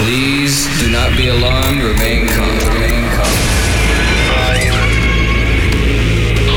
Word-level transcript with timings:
Please 0.00 0.64
do 0.80 0.90
not 0.90 1.12
be 1.16 1.28
alarmed. 1.28 1.82
Remain 1.82 2.26
calm. 2.32 2.56
Remain 2.72 3.04
calm. 3.12 3.36
Five, 4.32 4.72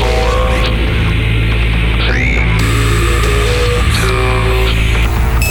four, 0.00 0.32
three, 2.08 2.40
two, 4.00 4.32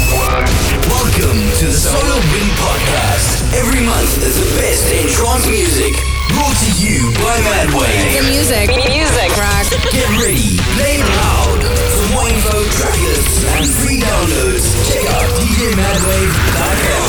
one. 0.10 0.50
Welcome 0.90 1.38
to 1.62 1.66
the 1.70 1.78
Solar 1.78 2.18
Wind 2.34 2.52
Podcast. 2.58 3.54
Every 3.62 3.86
month 3.86 4.10
there's 4.18 4.42
the 4.42 4.50
best 4.58 4.90
in 4.90 5.06
trance 5.14 5.46
music. 5.48 5.94
Brought 6.34 6.58
to 6.66 6.72
you 6.82 7.14
by 7.22 7.38
Madwave. 7.46 8.10
The 8.18 8.26
music. 8.26 8.74
Music. 8.90 9.30
Rock. 9.38 9.70
Get 9.94 10.10
ready, 10.18 10.58
play 10.82 10.98
loud. 10.98 11.62
For 11.62 12.06
more 12.18 12.28
info, 12.28 12.58
track 12.74 12.98
lists, 13.06 13.46
and 13.54 13.70
free 13.70 14.02
downloads, 14.02 14.66
check 14.90 15.06
out 15.14 15.30
djmadwave.com. 15.38 17.03